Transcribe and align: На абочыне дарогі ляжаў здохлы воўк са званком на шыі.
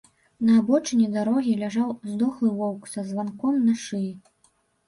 На 0.45 0.53
абочыне 0.61 1.09
дарогі 1.17 1.53
ляжаў 1.61 1.93
здохлы 2.13 2.49
воўк 2.57 2.91
са 2.95 3.01
званком 3.11 3.63
на 3.67 3.73
шыі. 3.87 4.13